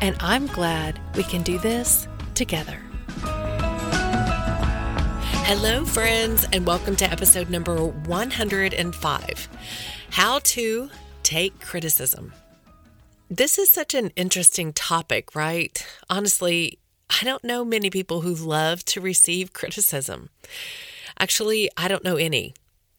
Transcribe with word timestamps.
and 0.00 0.16
I'm 0.20 0.46
glad 0.46 1.00
we 1.16 1.22
can 1.22 1.42
do 1.42 1.58
this 1.58 2.08
together. 2.34 2.78
Hello, 5.44 5.84
friends, 5.84 6.46
and 6.52 6.66
welcome 6.66 6.96
to 6.96 7.10
episode 7.10 7.50
number 7.50 7.76
105 7.84 9.48
How 10.10 10.38
to 10.38 10.90
Take 11.22 11.60
Criticism. 11.60 12.32
This 13.28 13.58
is 13.58 13.70
such 13.70 13.94
an 13.94 14.10
interesting 14.16 14.72
topic, 14.72 15.34
right? 15.34 15.86
Honestly, 16.08 16.78
I 17.20 17.24
don't 17.24 17.44
know 17.44 17.64
many 17.64 17.90
people 17.90 18.22
who 18.22 18.34
love 18.34 18.84
to 18.86 19.00
receive 19.00 19.52
criticism. 19.52 20.30
Actually, 21.18 21.70
I 21.76 21.88
don't 21.88 22.04
know 22.04 22.16
any, 22.16 22.54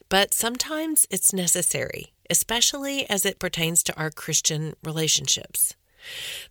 but 0.10 0.34
sometimes 0.34 1.08
it's 1.10 1.34
necessary, 1.34 2.14
especially 2.30 3.10
as 3.10 3.26
it 3.26 3.40
pertains 3.40 3.82
to 3.84 3.98
our 3.98 4.12
Christian 4.12 4.76
relationships. 4.84 5.76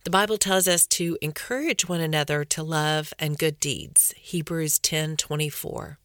The 0.04 0.10
Bible 0.10 0.38
tells 0.38 0.66
us 0.66 0.86
to 0.88 1.18
encourage 1.20 1.88
one 1.88 2.00
another 2.00 2.44
to 2.44 2.62
love 2.62 3.12
and 3.18 3.38
good 3.38 3.60
deeds. 3.60 4.14
Hebrews 4.16 4.78
10:24. 4.78 5.98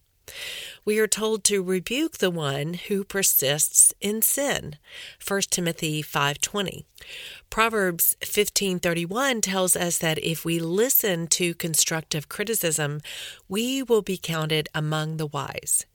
We 0.83 0.99
are 0.99 1.07
told 1.07 1.43
to 1.45 1.63
rebuke 1.63 2.17
the 2.17 2.29
one 2.29 2.73
who 2.73 3.03
persists 3.03 3.93
in 4.01 4.21
sin. 4.21 4.77
1 5.25 5.51
Timothy 5.51 6.01
5:20. 6.01 6.85
Proverbs 7.49 8.17
15:31 8.21 9.41
tells 9.41 9.75
us 9.75 9.97
that 9.97 10.19
if 10.19 10.43
we 10.43 10.59
listen 10.59 11.27
to 11.27 11.53
constructive 11.53 12.29
criticism, 12.29 13.01
we 13.47 13.81
will 13.81 14.01
be 14.01 14.17
counted 14.17 14.67
among 14.75 15.17
the 15.17 15.27
wise. 15.27 15.85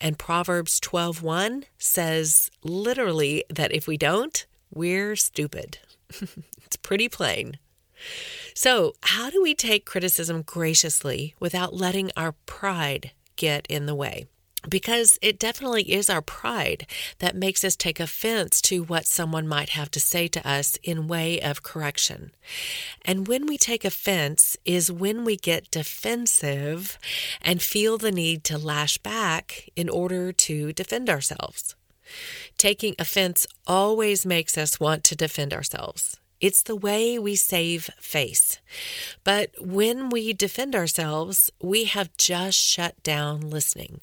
And 0.00 0.18
Proverbs 0.18 0.80
12:1 0.80 1.64
says 1.78 2.50
literally 2.62 3.44
that 3.48 3.72
if 3.72 3.86
we 3.86 3.96
don't, 3.96 4.46
we're 4.70 5.16
stupid. 5.16 5.78
it's 6.64 6.76
pretty 6.76 7.08
plain. 7.08 7.58
So, 8.54 8.94
how 9.02 9.30
do 9.30 9.42
we 9.42 9.54
take 9.54 9.86
criticism 9.86 10.42
graciously 10.42 11.34
without 11.40 11.74
letting 11.74 12.10
our 12.16 12.32
pride 12.46 13.12
get 13.36 13.66
in 13.68 13.86
the 13.86 13.94
way? 13.94 14.26
Because 14.68 15.18
it 15.22 15.40
definitely 15.40 15.92
is 15.92 16.08
our 16.08 16.22
pride 16.22 16.86
that 17.18 17.34
makes 17.34 17.64
us 17.64 17.74
take 17.74 17.98
offense 17.98 18.60
to 18.62 18.84
what 18.84 19.06
someone 19.06 19.48
might 19.48 19.70
have 19.70 19.90
to 19.92 20.00
say 20.00 20.28
to 20.28 20.48
us 20.48 20.78
in 20.84 21.08
way 21.08 21.40
of 21.40 21.64
correction. 21.64 22.30
And 23.04 23.26
when 23.26 23.46
we 23.46 23.58
take 23.58 23.84
offense 23.84 24.56
is 24.64 24.92
when 24.92 25.24
we 25.24 25.36
get 25.36 25.70
defensive 25.72 26.96
and 27.40 27.60
feel 27.60 27.98
the 27.98 28.12
need 28.12 28.44
to 28.44 28.58
lash 28.58 28.98
back 28.98 29.68
in 29.74 29.88
order 29.88 30.32
to 30.32 30.72
defend 30.72 31.10
ourselves. 31.10 31.74
Taking 32.58 32.94
offense 32.98 33.46
always 33.66 34.26
makes 34.26 34.56
us 34.58 34.80
want 34.80 35.04
to 35.04 35.16
defend 35.16 35.52
ourselves. 35.52 36.18
It's 36.40 36.62
the 36.62 36.74
way 36.74 37.20
we 37.20 37.36
save 37.36 37.88
face. 38.00 38.58
But 39.22 39.50
when 39.60 40.10
we 40.10 40.32
defend 40.32 40.74
ourselves, 40.74 41.50
we 41.62 41.84
have 41.84 42.16
just 42.16 42.58
shut 42.58 43.00
down 43.04 43.48
listening. 43.48 44.00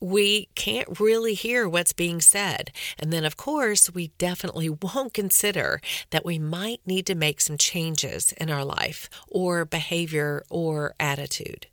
We 0.00 0.50
can't 0.54 1.00
really 1.00 1.34
hear 1.34 1.66
what's 1.66 1.94
being 1.94 2.20
said. 2.20 2.72
And 2.98 3.10
then, 3.10 3.24
of 3.24 3.38
course, 3.38 3.92
we 3.92 4.08
definitely 4.18 4.68
won't 4.82 5.14
consider 5.14 5.80
that 6.10 6.26
we 6.26 6.38
might 6.38 6.80
need 6.86 7.06
to 7.06 7.14
make 7.14 7.40
some 7.40 7.56
changes 7.56 8.32
in 8.32 8.50
our 8.50 8.66
life 8.66 9.08
or 9.26 9.64
behavior 9.64 10.44
or 10.50 10.94
attitude. 11.00 11.68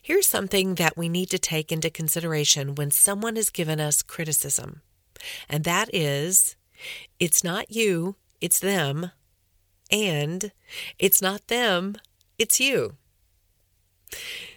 Here's 0.00 0.26
something 0.26 0.76
that 0.76 0.96
we 0.96 1.08
need 1.08 1.30
to 1.30 1.38
take 1.38 1.72
into 1.72 1.90
consideration 1.90 2.74
when 2.74 2.90
someone 2.90 3.36
has 3.36 3.50
given 3.50 3.80
us 3.80 4.02
criticism, 4.02 4.82
and 5.48 5.64
that 5.64 5.88
is 5.92 6.56
it's 7.18 7.42
not 7.42 7.70
you, 7.70 8.16
it's 8.40 8.60
them, 8.60 9.10
and 9.90 10.52
it's 10.98 11.20
not 11.20 11.48
them, 11.48 11.96
it's 12.38 12.60
you. 12.60 12.94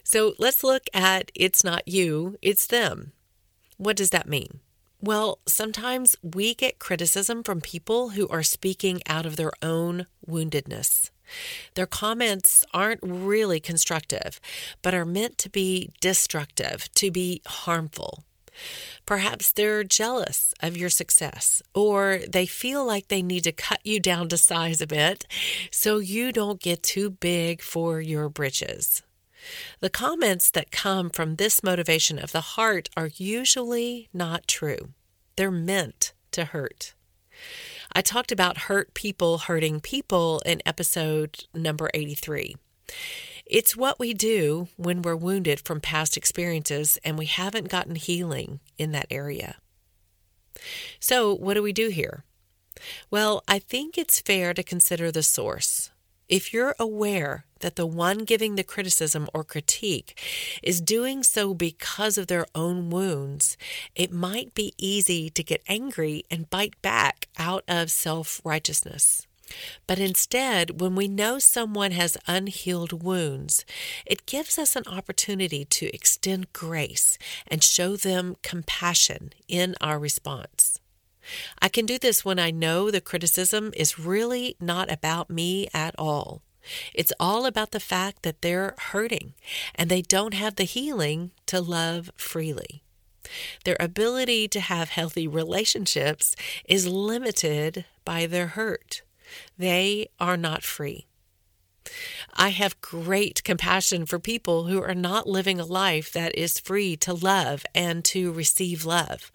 So 0.03 0.33
let's 0.37 0.63
look 0.63 0.83
at 0.93 1.31
it's 1.35 1.63
not 1.63 1.87
you, 1.87 2.37
it's 2.41 2.67
them. 2.67 3.13
What 3.77 3.97
does 3.97 4.11
that 4.11 4.29
mean? 4.29 4.59
Well, 4.99 5.39
sometimes 5.47 6.15
we 6.21 6.53
get 6.53 6.77
criticism 6.77 7.41
from 7.41 7.59
people 7.59 8.09
who 8.09 8.27
are 8.27 8.43
speaking 8.43 9.01
out 9.07 9.25
of 9.25 9.35
their 9.35 9.51
own 9.63 10.05
woundedness. 10.27 11.09
Their 11.75 11.87
comments 11.87 12.63
aren't 12.73 13.01
really 13.03 13.59
constructive, 13.59 14.39
but 14.81 14.93
are 14.93 15.05
meant 15.05 15.37
to 15.39 15.49
be 15.49 15.91
destructive, 15.99 16.91
to 16.95 17.11
be 17.11 17.41
harmful. 17.45 18.23
Perhaps 19.05 19.51
they're 19.51 19.83
jealous 19.83 20.53
of 20.61 20.77
your 20.77 20.89
success, 20.89 21.61
or 21.73 22.19
they 22.27 22.45
feel 22.45 22.85
like 22.85 23.07
they 23.07 23.21
need 23.21 23.43
to 23.45 23.51
cut 23.51 23.79
you 23.83 23.99
down 23.99 24.29
to 24.29 24.37
size 24.37 24.81
a 24.81 24.87
bit 24.87 25.25
so 25.71 25.97
you 25.97 26.31
don't 26.31 26.61
get 26.61 26.83
too 26.83 27.09
big 27.09 27.61
for 27.61 28.01
your 28.01 28.29
britches. 28.29 29.01
The 29.79 29.89
comments 29.89 30.51
that 30.51 30.71
come 30.71 31.09
from 31.09 31.35
this 31.35 31.63
motivation 31.63 32.19
of 32.19 32.31
the 32.31 32.41
heart 32.41 32.89
are 32.95 33.09
usually 33.15 34.09
not 34.13 34.47
true. 34.47 34.93
They're 35.35 35.49
meant 35.49 36.13
to 36.31 36.45
hurt. 36.45 36.93
I 37.93 38.01
talked 38.01 38.31
about 38.31 38.57
hurt 38.57 38.93
people 38.93 39.39
hurting 39.39 39.81
people 39.81 40.41
in 40.45 40.61
episode 40.65 41.45
number 41.53 41.89
83. 41.93 42.55
It's 43.45 43.75
what 43.75 43.99
we 43.99 44.13
do 44.13 44.69
when 44.77 45.01
we're 45.01 45.15
wounded 45.15 45.59
from 45.59 45.81
past 45.81 46.15
experiences 46.15 46.97
and 47.03 47.17
we 47.17 47.25
haven't 47.25 47.69
gotten 47.69 47.95
healing 47.95 48.61
in 48.77 48.91
that 48.93 49.07
area. 49.11 49.57
So, 50.99 51.33
what 51.33 51.55
do 51.55 51.63
we 51.63 51.73
do 51.73 51.89
here? 51.89 52.23
Well, 53.09 53.43
I 53.47 53.59
think 53.59 53.97
it's 53.97 54.21
fair 54.21 54.53
to 54.53 54.63
consider 54.63 55.11
the 55.11 55.23
source. 55.23 55.90
If 56.31 56.53
you're 56.53 56.75
aware 56.79 57.43
that 57.59 57.75
the 57.75 57.85
one 57.85 58.19
giving 58.19 58.55
the 58.55 58.63
criticism 58.63 59.27
or 59.33 59.43
critique 59.43 60.17
is 60.63 60.79
doing 60.79 61.23
so 61.23 61.53
because 61.53 62.17
of 62.17 62.27
their 62.27 62.45
own 62.55 62.89
wounds, 62.89 63.57
it 63.95 64.13
might 64.13 64.53
be 64.53 64.73
easy 64.77 65.29
to 65.29 65.43
get 65.43 65.61
angry 65.67 66.23
and 66.31 66.49
bite 66.49 66.81
back 66.81 67.27
out 67.37 67.65
of 67.67 67.91
self 67.91 68.39
righteousness. 68.45 69.27
But 69.87 69.99
instead, 69.99 70.79
when 70.79 70.95
we 70.95 71.09
know 71.09 71.37
someone 71.37 71.91
has 71.91 72.17
unhealed 72.25 73.03
wounds, 73.03 73.65
it 74.05 74.25
gives 74.25 74.57
us 74.57 74.77
an 74.77 74.87
opportunity 74.87 75.65
to 75.65 75.93
extend 75.93 76.53
grace 76.53 77.17
and 77.45 77.61
show 77.61 77.97
them 77.97 78.37
compassion 78.41 79.33
in 79.49 79.75
our 79.81 79.99
response. 79.99 80.80
I 81.61 81.69
can 81.69 81.85
do 81.85 81.97
this 81.97 82.25
when 82.25 82.39
I 82.39 82.51
know 82.51 82.89
the 82.89 83.01
criticism 83.01 83.73
is 83.75 83.99
really 83.99 84.55
not 84.59 84.91
about 84.91 85.29
me 85.29 85.67
at 85.73 85.95
all. 85.97 86.41
It's 86.93 87.13
all 87.19 87.45
about 87.45 87.71
the 87.71 87.79
fact 87.79 88.23
that 88.23 88.41
they're 88.41 88.75
hurting 88.77 89.33
and 89.75 89.89
they 89.89 90.01
don't 90.01 90.33
have 90.33 90.55
the 90.55 90.63
healing 90.63 91.31
to 91.47 91.59
love 91.59 92.11
freely. 92.15 92.83
Their 93.65 93.77
ability 93.79 94.47
to 94.49 94.59
have 94.59 94.89
healthy 94.89 95.27
relationships 95.27 96.35
is 96.65 96.87
limited 96.87 97.85
by 98.03 98.25
their 98.25 98.47
hurt. 98.47 99.01
They 99.57 100.07
are 100.19 100.37
not 100.37 100.63
free. 100.63 101.07
I 102.33 102.49
have 102.49 102.79
great 102.81 103.43
compassion 103.43 104.05
for 104.05 104.19
people 104.19 104.65
who 104.65 104.81
are 104.81 104.95
not 104.95 105.27
living 105.27 105.59
a 105.59 105.65
life 105.65 106.11
that 106.13 106.35
is 106.37 106.59
free 106.59 106.95
to 106.97 107.13
love 107.13 107.65
and 107.73 108.05
to 108.05 108.31
receive 108.31 108.85
love, 108.85 109.31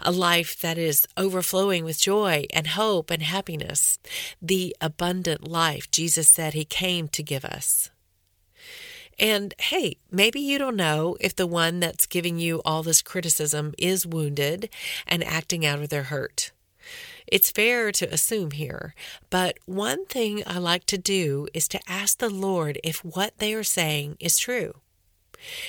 a 0.00 0.10
life 0.10 0.58
that 0.60 0.78
is 0.78 1.06
overflowing 1.16 1.84
with 1.84 2.00
joy 2.00 2.46
and 2.52 2.68
hope 2.68 3.10
and 3.10 3.22
happiness, 3.22 3.98
the 4.42 4.76
abundant 4.80 5.48
life 5.48 5.90
Jesus 5.90 6.28
said 6.28 6.54
He 6.54 6.64
came 6.64 7.08
to 7.08 7.22
give 7.22 7.44
us. 7.44 7.90
And 9.18 9.54
hey, 9.58 9.98
maybe 10.10 10.40
you 10.40 10.58
don't 10.58 10.76
know 10.76 11.16
if 11.20 11.36
the 11.36 11.46
one 11.46 11.80
that's 11.80 12.06
giving 12.06 12.38
you 12.38 12.60
all 12.64 12.82
this 12.82 13.02
criticism 13.02 13.72
is 13.78 14.06
wounded 14.06 14.68
and 15.06 15.22
acting 15.22 15.64
out 15.64 15.78
of 15.78 15.88
their 15.88 16.04
hurt. 16.04 16.50
It's 17.26 17.50
fair 17.50 17.90
to 17.92 18.12
assume 18.12 18.50
here, 18.52 18.94
but 19.30 19.58
one 19.66 20.04
thing 20.06 20.42
I 20.46 20.58
like 20.58 20.84
to 20.86 20.98
do 20.98 21.48
is 21.54 21.66
to 21.68 21.80
ask 21.88 22.18
the 22.18 22.30
Lord 22.30 22.78
if 22.84 23.04
what 23.04 23.38
they 23.38 23.54
are 23.54 23.64
saying 23.64 24.16
is 24.20 24.38
true. 24.38 24.74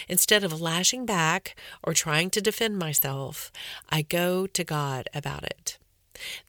Instead 0.08 0.44
of 0.44 0.62
lashing 0.62 1.06
back 1.06 1.56
or 1.84 1.94
trying 1.94 2.30
to 2.32 2.42
defend 2.42 2.78
myself, 2.78 3.52
I 3.90 4.02
go 4.02 4.48
to 4.48 4.64
God 4.64 5.10
about 5.14 5.44
it. 5.44 5.78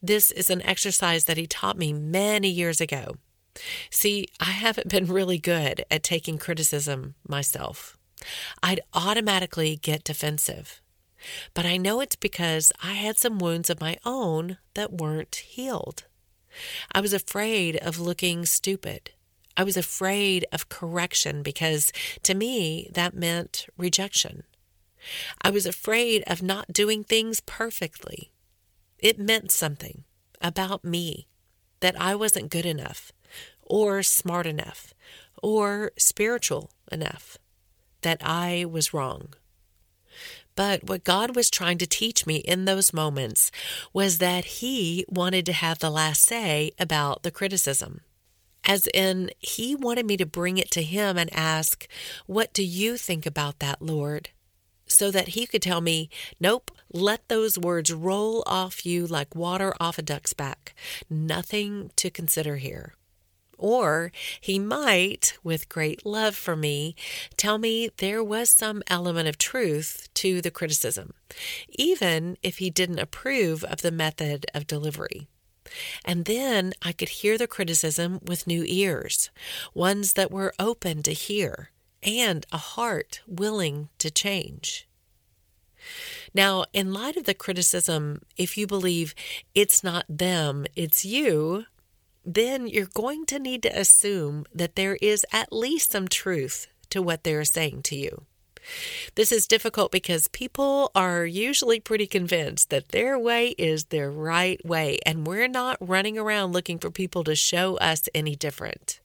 This 0.03 0.31
is 0.31 0.51
an 0.51 0.63
exercise 0.63 1.25
that 1.25 1.37
He 1.37 1.47
taught 1.47 1.79
me 1.79 1.93
many 1.93 2.49
years 2.49 2.81
ago. 2.81 3.17
See, 3.91 4.27
I 4.39 4.51
haven't 4.51 4.89
been 4.89 5.07
really 5.07 5.39
good 5.39 5.85
at 5.91 6.03
taking 6.03 6.39
criticism 6.39 7.15
myself. 7.27 7.97
I'd 8.63 8.81
automatically 8.95 9.77
get 9.77 10.05
defensive. 10.05 10.81
But 11.55 11.67
I 11.67 11.77
know 11.77 12.01
it's 12.01 12.17
because 12.17 12.73
I 12.83 12.93
had 12.93 13.19
some 13.19 13.39
wounds 13.39 13.71
of 13.71 13.81
my 13.81 13.97
own 14.05 14.59
that 14.75 14.93
weren't 14.93 15.37
healed. 15.37 16.05
I 16.93 17.01
was 17.01 17.13
afraid 17.13 17.77
of 17.77 17.99
looking 17.99 18.47
stupid. 18.47 19.11
I 19.57 19.65
was 19.65 19.77
afraid 19.77 20.47
of 20.53 20.69
correction 20.69 21.43
because 21.43 21.93
to 22.23 22.35
me 22.35 22.91
that 22.95 23.15
meant 23.15 23.67
rejection. 23.77 24.45
I 25.41 25.51
was 25.51 25.67
afraid 25.67 26.25
of 26.27 26.43
not 26.43 26.73
doing 26.73 27.05
things 27.05 27.41
perfectly. 27.41 28.33
It 28.99 29.19
meant 29.19 29.51
something 29.51 30.05
about 30.41 30.85
me 30.85 31.29
that 31.81 31.99
I 32.01 32.15
wasn't 32.15 32.51
good 32.51 32.67
enough, 32.67 33.13
or 33.63 34.03
smart 34.03 34.47
enough, 34.47 34.95
or 35.43 35.93
spiritual 35.99 36.71
enough, 36.91 37.39
that 38.01 38.21
I 38.23 38.65
was 38.65 38.95
wrong. 38.95 39.35
But 40.57 40.85
what 40.85 41.05
God 41.05 41.37
was 41.37 41.51
trying 41.51 41.79
to 41.79 41.87
teach 41.87 42.27
me 42.27 42.37
in 42.37 42.65
those 42.65 42.93
moments 42.93 43.53
was 43.93 44.19
that 44.19 44.45
He 44.45 45.05
wanted 45.09 45.47
to 45.47 45.53
have 45.53 45.79
the 45.79 45.91
last 45.91 46.23
say 46.23 46.73
about 46.79 47.23
the 47.23 47.31
criticism. 47.31 48.01
As 48.65 48.89
in, 48.93 49.31
He 49.39 49.77
wanted 49.77 50.07
me 50.07 50.17
to 50.17 50.27
bring 50.27 50.59
it 50.59 50.71
to 50.73 50.83
Him 50.83 51.19
and 51.19 51.33
ask, 51.33 51.87
What 52.27 52.53
do 52.53 52.65
you 52.65 52.97
think 52.97 53.27
about 53.27 53.59
that, 53.61 53.83
Lord? 53.83 54.31
So 54.89 55.11
that 55.11 55.29
He 55.29 55.47
could 55.47 55.63
tell 55.63 55.83
me, 55.83 56.09
Nope, 56.41 56.71
let 56.93 57.29
those 57.29 57.59
words 57.59 57.93
roll 57.93 58.43
off 58.47 58.87
you 58.87 59.07
like 59.07 59.37
water 59.37 59.75
off 59.79 59.99
a 59.99 60.03
duck's 60.03 60.33
back. 60.33 60.75
Nothing 61.11 61.91
to 61.97 62.11
consider 62.11 62.57
here. 62.57 62.95
Or 63.59 64.13
he 64.41 64.59
might, 64.59 65.39
with 65.43 65.69
great 65.69 66.05
love 66.05 66.37
for 66.37 66.57
me, 66.57 66.95
tell 67.37 67.59
me 67.59 67.91
there 67.97 68.23
was 68.23 68.51
some 68.51 68.83
element 68.87 69.29
of 69.29 69.39
truth 69.39 70.09
to 70.15 70.43
the 70.43 70.51
criticism, 70.51 71.15
even 71.71 72.37
if 72.43 72.59
he 72.59 72.71
didn't 72.71 72.99
approve 72.99 73.65
of 73.65 73.83
the 73.83 73.91
method 73.91 74.47
of 74.55 74.67
delivery. 74.67 75.29
And 76.05 76.27
then 76.27 76.75
I 76.83 76.93
could 76.93 77.09
hear 77.09 77.37
the 77.39 77.49
criticism 77.49 78.21
with 78.23 78.47
new 78.47 78.65
ears, 78.67 79.31
ones 79.75 80.13
that 80.13 80.31
were 80.31 80.55
open 80.59 81.03
to 81.05 81.13
hear, 81.13 81.71
and 82.03 82.47
a 82.53 82.59
heart 82.59 83.21
willing 83.27 83.89
to 83.99 84.11
change. 84.11 84.87
Now, 86.35 86.65
in 86.73 86.93
light 86.93 87.17
of 87.17 87.25
the 87.25 87.35
criticism, 87.35 88.23
if 88.37 88.57
you 88.57 88.67
believe 88.67 89.15
it's 89.55 89.83
not 89.83 90.05
them, 90.09 90.67
it's 90.75 91.05
you, 91.05 91.67
then 92.27 92.67
you're 92.67 92.87
going 92.87 93.25
to 93.27 93.39
need 93.39 93.63
to 93.63 93.79
assume 93.79 94.45
that 94.53 94.75
there 94.75 94.99
is 95.01 95.25
at 95.33 95.53
least 95.53 95.93
some 95.93 96.09
truth 96.09 96.67
to 96.91 97.01
what 97.01 97.23
they're 97.23 97.45
saying 97.45 97.83
to 97.83 97.97
you. 97.97 98.27
This 99.15 99.31
is 99.31 99.47
difficult 99.47 99.93
because 99.93 100.27
people 100.29 100.91
are 100.95 101.25
usually 101.25 101.79
pretty 101.79 102.09
convinced 102.09 102.71
that 102.71 102.89
their 102.89 103.17
way 103.17 103.51
is 103.59 103.87
their 103.87 104.11
right 104.11 104.65
way, 104.67 104.99
and 105.07 105.25
we're 105.25 105.47
not 105.47 105.79
running 105.81 106.19
around 106.19 106.53
looking 106.53 106.81
for 106.81 106.91
people 106.91 107.23
to 107.25 107.37
show 107.37 107.77
us 107.77 108.09
any 108.13 108.35
different. 108.35 109.01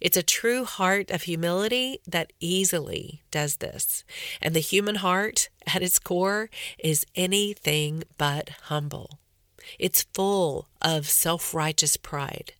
It's 0.00 0.16
a 0.16 0.22
true 0.22 0.64
heart 0.64 1.10
of 1.10 1.22
humility 1.22 2.00
that 2.06 2.32
easily 2.40 3.22
does 3.30 3.56
this. 3.56 4.04
And 4.40 4.54
the 4.54 4.60
human 4.60 4.96
heart, 4.96 5.48
at 5.66 5.82
its 5.82 5.98
core, 5.98 6.50
is 6.78 7.06
anything 7.14 8.04
but 8.18 8.50
humble. 8.64 9.18
It's 9.78 10.06
full 10.14 10.68
of 10.80 11.08
self 11.08 11.54
righteous 11.54 11.96
pride. 11.96 12.54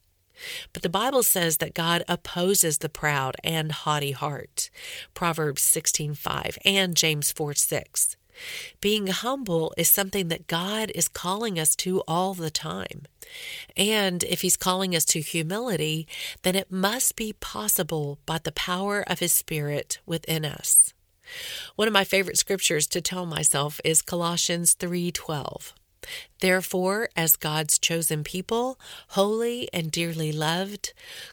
But 0.72 0.82
the 0.82 0.88
Bible 0.88 1.22
says 1.22 1.58
that 1.58 1.74
God 1.74 2.04
opposes 2.08 2.78
the 2.78 2.88
proud 2.88 3.36
and 3.44 3.72
haughty 3.72 4.12
heart. 4.12 4.70
Proverbs 5.14 5.62
16:5 5.62 6.58
and 6.64 6.96
James 6.96 7.32
4:6. 7.32 8.16
Being 8.80 9.08
humble 9.08 9.74
is 9.76 9.90
something 9.90 10.28
that 10.28 10.46
God 10.46 10.90
is 10.94 11.06
calling 11.06 11.58
us 11.58 11.76
to 11.76 12.02
all 12.08 12.34
the 12.34 12.50
time. 12.50 13.06
And 13.76 14.24
if 14.24 14.40
He's 14.40 14.56
calling 14.56 14.96
us 14.96 15.04
to 15.06 15.20
humility, 15.20 16.08
then 16.42 16.56
it 16.56 16.72
must 16.72 17.14
be 17.14 17.34
possible 17.34 18.18
by 18.26 18.38
the 18.38 18.52
power 18.52 19.02
of 19.06 19.18
His 19.20 19.32
Spirit 19.32 19.98
within 20.06 20.44
us. 20.44 20.92
One 21.76 21.88
of 21.88 21.94
my 21.94 22.04
favorite 22.04 22.38
scriptures 22.38 22.86
to 22.88 23.00
tell 23.00 23.26
myself 23.26 23.80
is 23.84 24.02
Colossians 24.02 24.74
3:12. 24.74 25.74
Therefore, 26.40 27.08
as 27.16 27.36
God's 27.36 27.78
chosen 27.78 28.24
people, 28.24 28.78
holy 29.08 29.68
and 29.72 29.90
dearly 29.90 30.32
loved, 30.32 30.92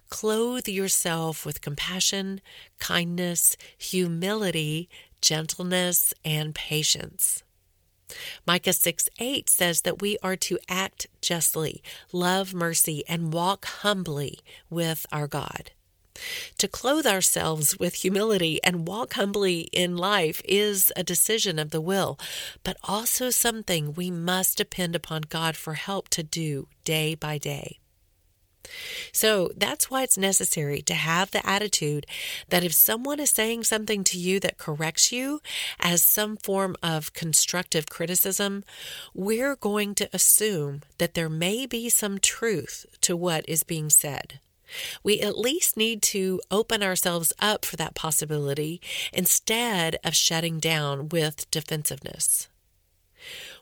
clothe 0.10 0.68
yourself 0.68 1.45
with 1.45 1.61
compassion, 1.61 2.42
kindness, 2.80 3.57
humility, 3.78 4.90
gentleness, 5.21 6.14
and 6.23 6.54
patience. 6.56 7.44
Micah 8.45 8.73
6 8.73 9.09
8 9.19 9.49
says 9.49 9.81
that 9.81 10.02
we 10.02 10.18
are 10.23 10.35
to 10.35 10.57
act 10.68 11.07
justly, 11.21 11.83
love 12.11 12.54
mercy, 12.54 13.04
and 13.07 13.33
walk 13.33 13.66
humbly 13.66 14.40
with 14.69 15.06
our 15.11 15.28
God. 15.28 15.71
To 16.59 16.68
clothe 16.68 17.07
ourselves 17.07 17.80
with 17.80 17.95
humility 17.95 18.61
and 18.66 18.85
walk 18.85 19.13
humbly 19.13 19.69
in 19.71 19.95
life 19.95 20.42
is 20.44 20.92
a 20.97 21.04
decision 21.06 21.57
of 21.57 21.69
the 21.69 21.80
will, 21.80 22.19
but 22.63 22.75
also 22.83 23.30
something 23.30 23.94
we 23.94 24.11
must 24.11 24.57
depend 24.57 24.94
upon 24.94 25.21
God 25.30 25.56
for 25.56 25.75
help 25.75 26.09
to 26.09 26.21
do 26.21 26.68
day 26.83 27.16
by 27.16 27.37
day. 27.37 27.80
So 29.13 29.51
that's 29.56 29.89
why 29.89 30.04
it's 30.04 30.18
necessary 30.18 30.81
to 30.81 30.95
have 30.95 31.31
the 31.31 31.47
attitude 31.47 32.06
that 32.49 32.66
if 32.66 32.73
someone 32.73 33.21
is 33.21 33.30
saying 33.30 33.63
something 33.63 34.04
to 34.04 34.19
you 34.19 34.42
that 34.42 34.57
corrects 34.57 35.13
you 35.13 35.39
as 35.80 36.04
some 36.04 36.35
form 36.35 36.75
of 36.83 37.13
constructive 37.13 37.89
criticism, 37.89 38.66
we're 39.13 39.56
going 39.56 39.95
to 39.95 40.09
assume 40.11 40.81
that 40.97 41.13
there 41.13 41.30
may 41.30 41.66
be 41.66 41.87
some 41.87 42.19
truth 42.19 42.85
to 42.99 43.16
what 43.16 43.47
is 43.47 43.63
being 43.63 43.89
said. 43.89 44.42
We 45.04 45.19
at 45.21 45.38
least 45.38 45.78
need 45.78 46.02
to 46.04 46.42
open 46.52 46.83
ourselves 46.83 47.33
up 47.40 47.66
for 47.66 47.76
that 47.78 47.95
possibility 47.95 48.81
instead 49.14 49.97
of 50.04 50.16
shutting 50.16 50.59
down 50.59 51.09
with 51.09 51.49
defensiveness. 51.52 52.47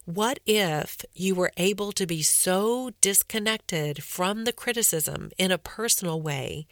What 0.05 0.39
if 0.45 1.03
you 1.13 1.35
were 1.35 1.51
able 1.57 1.91
to 1.91 2.05
be 2.05 2.21
so 2.21 2.91
disconnected 3.01 4.03
from 4.03 4.45
the 4.45 4.53
criticism 4.53 5.31
in 5.37 5.51
a 5.51 5.57
personal 5.57 6.21
way 6.21 6.65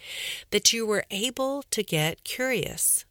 that 0.52 0.72
you 0.72 0.86
were 0.86 1.06
able 1.12 1.64
to 1.72 1.84
get 1.84 2.24
curious? 2.24 3.04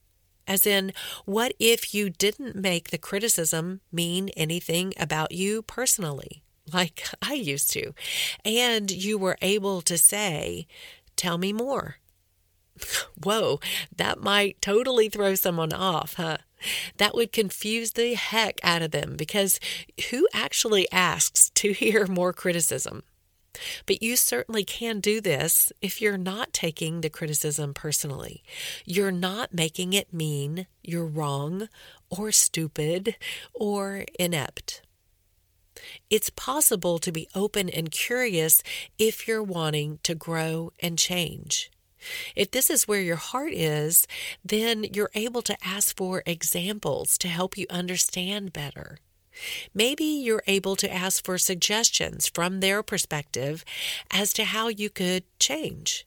As 0.46 0.66
in, 0.66 0.92
what 1.24 1.52
if 1.58 1.94
you 1.94 2.10
didn't 2.10 2.56
make 2.56 2.90
the 2.90 2.98
criticism 2.98 3.80
mean 3.92 4.30
anything 4.30 4.92
about 4.98 5.32
you 5.32 5.62
personally, 5.62 6.42
like 6.72 7.04
I 7.20 7.34
used 7.34 7.70
to, 7.72 7.92
and 8.44 8.90
you 8.90 9.18
were 9.18 9.36
able 9.42 9.82
to 9.82 9.98
say, 9.98 10.66
Tell 11.16 11.38
me 11.38 11.52
more. 11.52 11.96
Whoa, 13.22 13.60
that 13.96 14.20
might 14.20 14.60
totally 14.60 15.08
throw 15.08 15.34
someone 15.34 15.72
off, 15.72 16.14
huh? 16.14 16.38
That 16.96 17.14
would 17.14 17.32
confuse 17.32 17.92
the 17.92 18.14
heck 18.14 18.58
out 18.62 18.82
of 18.82 18.90
them 18.90 19.16
because 19.16 19.60
who 20.10 20.26
actually 20.32 20.90
asks 20.90 21.50
to 21.50 21.72
hear 21.72 22.06
more 22.06 22.32
criticism? 22.32 23.02
But 23.86 24.02
you 24.02 24.16
certainly 24.16 24.64
can 24.64 24.98
do 24.98 25.20
this 25.20 25.72
if 25.80 26.02
you're 26.02 26.18
not 26.18 26.52
taking 26.52 27.00
the 27.00 27.10
criticism 27.10 27.72
personally. 27.72 28.42
You're 28.84 29.12
not 29.12 29.54
making 29.54 29.92
it 29.92 30.12
mean 30.12 30.66
you're 30.82 31.06
wrong 31.06 31.68
or 32.10 32.32
stupid 32.32 33.16
or 33.52 34.06
inept. 34.18 34.82
It's 36.10 36.30
possible 36.30 36.98
to 36.98 37.12
be 37.12 37.28
open 37.34 37.68
and 37.68 37.90
curious 37.90 38.62
if 38.98 39.26
you're 39.26 39.42
wanting 39.42 39.98
to 40.02 40.14
grow 40.14 40.72
and 40.80 40.98
change. 40.98 41.70
If 42.36 42.50
this 42.50 42.70
is 42.70 42.88
where 42.88 43.00
your 43.00 43.16
heart 43.16 43.52
is, 43.52 44.06
then 44.44 44.84
you're 44.92 45.10
able 45.14 45.42
to 45.42 45.56
ask 45.66 45.96
for 45.96 46.22
examples 46.26 47.16
to 47.18 47.28
help 47.28 47.56
you 47.56 47.66
understand 47.70 48.52
better. 48.52 48.98
Maybe 49.74 50.04
you're 50.04 50.44
able 50.46 50.76
to 50.76 50.92
ask 50.92 51.24
for 51.24 51.38
suggestions 51.38 52.28
from 52.28 52.60
their 52.60 52.82
perspective 52.82 53.64
as 54.10 54.32
to 54.34 54.44
how 54.44 54.68
you 54.68 54.90
could 54.90 55.24
change. 55.38 56.06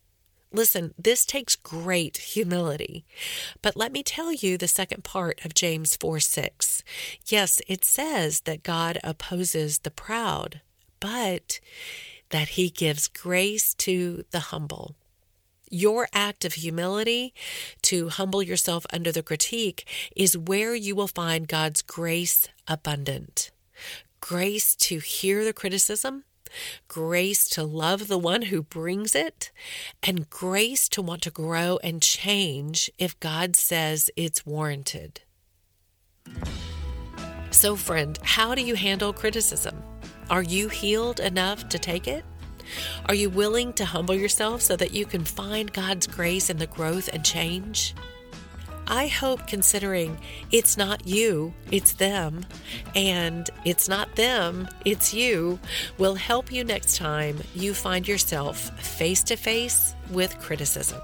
Listen, 0.57 0.91
this 0.97 1.23
takes 1.23 1.55
great 1.55 2.17
humility. 2.17 3.05
But 3.61 3.77
let 3.77 3.91
me 3.91 4.01
tell 4.01 4.33
you 4.33 4.57
the 4.57 4.67
second 4.67 5.03
part 5.03 5.45
of 5.45 5.53
James 5.53 5.95
4 5.95 6.19
6. 6.19 6.83
Yes, 7.27 7.61
it 7.67 7.85
says 7.85 8.41
that 8.41 8.63
God 8.63 8.97
opposes 9.03 9.77
the 9.77 9.91
proud, 9.91 10.61
but 10.99 11.59
that 12.31 12.49
he 12.49 12.71
gives 12.71 13.07
grace 13.07 13.75
to 13.75 14.25
the 14.31 14.39
humble. 14.49 14.95
Your 15.69 16.09
act 16.11 16.43
of 16.43 16.55
humility 16.55 17.35
to 17.83 18.09
humble 18.09 18.41
yourself 18.41 18.87
under 18.91 19.11
the 19.11 19.21
critique 19.21 19.85
is 20.15 20.35
where 20.35 20.73
you 20.73 20.95
will 20.95 21.07
find 21.07 21.47
God's 21.47 21.83
grace 21.83 22.47
abundant. 22.67 23.51
Grace 24.21 24.75
to 24.77 24.97
hear 24.97 25.45
the 25.45 25.53
criticism, 25.53 26.23
grace 26.87 27.47
to 27.49 27.63
love 27.63 28.07
the 28.07 28.17
one 28.17 28.43
who 28.43 28.61
brings 28.61 29.15
it, 29.15 29.51
and 30.03 30.29
grace 30.29 30.87
to 30.89 31.01
want 31.01 31.21
to 31.23 31.31
grow 31.31 31.79
and 31.83 32.01
change 32.01 32.89
if 32.97 33.19
God 33.19 33.55
says 33.55 34.09
it's 34.15 34.45
warranted. 34.45 35.21
So, 37.51 37.75
friend, 37.75 38.19
how 38.23 38.55
do 38.55 38.61
you 38.61 38.75
handle 38.75 39.13
criticism? 39.13 39.81
Are 40.29 40.43
you 40.43 40.67
healed 40.67 41.19
enough 41.19 41.69
to 41.69 41.79
take 41.79 42.07
it? 42.07 42.25
Are 43.05 43.15
you 43.15 43.29
willing 43.29 43.73
to 43.73 43.85
humble 43.85 44.15
yourself 44.15 44.61
so 44.61 44.75
that 44.75 44.93
you 44.93 45.05
can 45.05 45.23
find 45.23 45.71
God's 45.71 46.07
grace 46.07 46.49
in 46.49 46.57
the 46.57 46.67
growth 46.67 47.09
and 47.11 47.23
change? 47.23 47.95
I 48.89 49.07
hope 49.07 49.47
considering 49.47 50.17
it's 50.51 50.77
not 50.77 51.05
you, 51.05 51.53
it's 51.71 51.93
them, 51.93 52.45
and 52.95 53.49
it's 53.65 53.89
not 53.89 54.15
them, 54.15 54.69
it's 54.85 55.13
you, 55.13 55.59
will 55.97 56.15
help 56.15 56.51
you 56.51 56.63
next 56.63 56.95
time 56.95 57.39
you 57.53 57.73
find 57.73 58.07
yourself 58.07 58.69
face 58.79 59.23
to 59.23 59.35
face 59.35 59.93
with 60.09 60.39
criticism. 60.39 61.01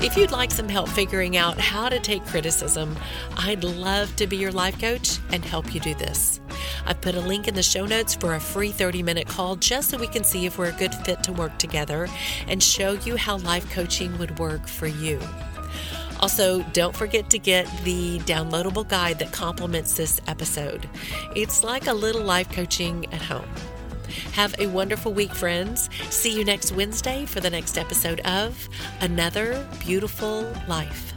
If 0.00 0.16
you'd 0.16 0.32
like 0.32 0.50
some 0.50 0.68
help 0.68 0.88
figuring 0.90 1.36
out 1.36 1.58
how 1.58 1.88
to 1.88 1.98
take 1.98 2.24
criticism, 2.26 2.96
I'd 3.36 3.64
love 3.64 4.14
to 4.16 4.26
be 4.26 4.36
your 4.36 4.52
life 4.52 4.78
coach 4.78 5.18
and 5.32 5.44
help 5.44 5.74
you 5.74 5.80
do 5.80 5.94
this. 5.94 6.40
I've 6.86 7.00
put 7.00 7.14
a 7.14 7.20
link 7.20 7.48
in 7.48 7.54
the 7.54 7.62
show 7.62 7.86
notes 7.86 8.14
for 8.14 8.34
a 8.34 8.40
free 8.40 8.70
30 8.70 9.02
minute 9.02 9.28
call 9.28 9.56
just 9.56 9.90
so 9.90 9.98
we 9.98 10.06
can 10.06 10.24
see 10.24 10.46
if 10.46 10.58
we're 10.58 10.70
a 10.70 10.72
good 10.72 10.94
fit 10.94 11.22
to 11.24 11.32
work 11.32 11.58
together 11.58 12.08
and 12.46 12.62
show 12.62 12.92
you 12.92 13.16
how 13.16 13.38
life 13.38 13.70
coaching 13.70 14.16
would 14.18 14.38
work 14.38 14.66
for 14.66 14.86
you. 14.86 15.20
Also, 16.20 16.62
don't 16.72 16.96
forget 16.96 17.30
to 17.30 17.38
get 17.38 17.66
the 17.84 18.18
downloadable 18.20 18.86
guide 18.88 19.18
that 19.20 19.32
complements 19.32 19.96
this 19.96 20.20
episode. 20.26 20.88
It's 21.36 21.62
like 21.62 21.86
a 21.86 21.92
little 21.94 22.22
life 22.22 22.50
coaching 22.50 23.06
at 23.12 23.22
home. 23.22 23.48
Have 24.32 24.54
a 24.58 24.66
wonderful 24.66 25.12
week, 25.12 25.34
friends. 25.34 25.88
See 26.10 26.36
you 26.36 26.44
next 26.44 26.72
Wednesday 26.72 27.24
for 27.24 27.40
the 27.40 27.50
next 27.50 27.78
episode 27.78 28.20
of 28.20 28.68
Another 29.00 29.66
Beautiful 29.80 30.52
Life. 30.66 31.12